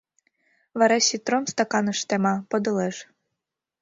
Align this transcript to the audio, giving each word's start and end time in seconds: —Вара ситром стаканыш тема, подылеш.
—Вара 0.79 0.97
ситром 1.07 1.43
стаканыш 1.51 1.99
тема, 2.09 2.35
подылеш. 2.49 2.95